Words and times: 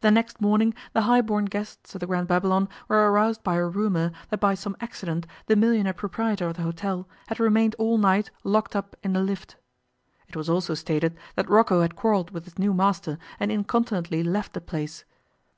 The 0.00 0.10
next 0.10 0.40
morning 0.40 0.72
the 0.94 1.02
high 1.02 1.20
born 1.20 1.44
guests 1.44 1.94
of 1.94 2.00
the 2.00 2.06
Grand 2.06 2.26
Babylon 2.26 2.66
were 2.88 3.12
aroused 3.12 3.42
by 3.42 3.56
a 3.56 3.66
rumour 3.66 4.10
that 4.30 4.40
by 4.40 4.54
some 4.54 4.74
accident 4.80 5.26
the 5.48 5.54
millionaire 5.54 5.92
proprietor 5.92 6.48
of 6.48 6.56
the 6.56 6.62
hotel 6.62 7.06
had 7.26 7.38
remained 7.38 7.76
all 7.78 7.98
night 7.98 8.30
locked 8.42 8.74
up 8.74 8.96
in 9.02 9.12
the 9.12 9.20
lift. 9.20 9.56
It 10.28 10.34
was 10.34 10.48
also 10.48 10.72
stated 10.72 11.14
that 11.34 11.50
Rocco 11.50 11.82
had 11.82 11.94
quarrelled 11.94 12.30
with 12.30 12.46
his 12.46 12.58
new 12.58 12.72
master 12.72 13.18
and 13.38 13.52
incontinently 13.52 14.22
left 14.22 14.54
the 14.54 14.62
place. 14.62 15.04